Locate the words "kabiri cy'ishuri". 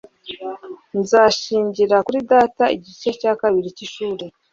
3.41-4.25